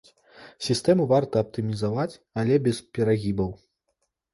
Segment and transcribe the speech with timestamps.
[0.67, 3.59] Сістэму варта аптымізаваць, але без перагібаў.